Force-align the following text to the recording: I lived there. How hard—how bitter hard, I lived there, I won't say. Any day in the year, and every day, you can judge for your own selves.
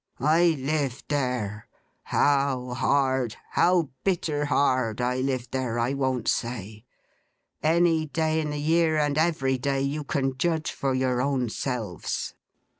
I 0.19 0.55
lived 0.57 1.09
there. 1.09 1.67
How 2.05 2.73
hard—how 2.73 3.89
bitter 4.03 4.45
hard, 4.45 4.99
I 4.99 5.17
lived 5.17 5.51
there, 5.51 5.77
I 5.77 5.93
won't 5.93 6.27
say. 6.27 6.85
Any 7.61 8.07
day 8.07 8.41
in 8.41 8.49
the 8.49 8.57
year, 8.57 8.97
and 8.97 9.15
every 9.15 9.59
day, 9.59 9.81
you 9.81 10.03
can 10.03 10.39
judge 10.39 10.71
for 10.71 10.95
your 10.95 11.21
own 11.21 11.49
selves. 11.49 12.33